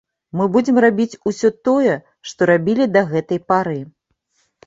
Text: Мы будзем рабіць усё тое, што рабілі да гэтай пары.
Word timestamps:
Мы 0.39 0.45
будзем 0.53 0.79
рабіць 0.85 1.19
усё 1.31 1.51
тое, 1.69 1.93
што 2.31 2.49
рабілі 2.51 2.87
да 2.97 3.01
гэтай 3.13 3.39
пары. 3.53 3.77